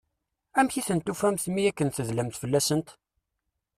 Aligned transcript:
Amek 0.59 0.75
i 0.79 0.81
tent-tufamt 0.87 1.43
mi 1.53 1.63
akken 1.69 1.89
i 1.91 1.93
tedlamt 1.97 2.39
fell-asent? 2.41 2.87